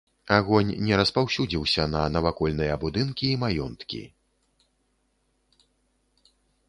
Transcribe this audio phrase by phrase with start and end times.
[0.35, 4.01] Агонь не распаўсюдзіўся на навакольныя будынкі і маёнткі.